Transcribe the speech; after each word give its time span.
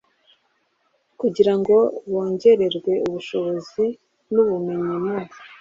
kugira 1.19 1.53
ngo 1.59 1.75
bongererwe 2.11 2.93
ubushobozi 3.07 3.85
n 4.33 4.35
ubumenyi 4.43 4.93
mu 5.03 5.15